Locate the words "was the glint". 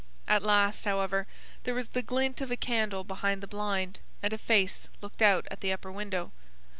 1.75-2.41